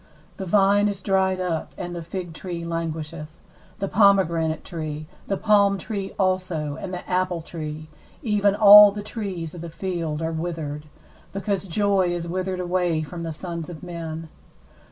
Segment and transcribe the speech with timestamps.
[0.39, 3.39] 12The vine is dried up, and the fig tree languisheth;
[3.77, 7.87] the pomegranate tree, the palm tree also, and the apple tree,
[8.23, 10.87] even all the trees of the field, are withered:
[11.33, 14.27] because joy is withered away from the sons of men.